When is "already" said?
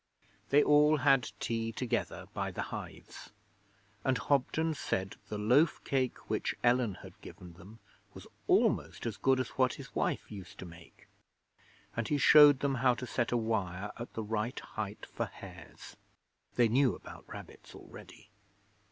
17.75-18.31